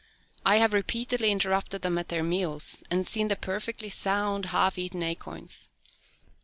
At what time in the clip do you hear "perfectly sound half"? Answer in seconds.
3.35-4.79